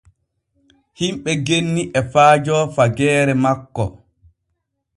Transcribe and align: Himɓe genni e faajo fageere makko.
Himɓe 0.99 1.31
genni 1.45 1.81
e 1.97 2.01
faajo 2.11 2.55
fageere 2.75 3.33
makko. 3.43 3.85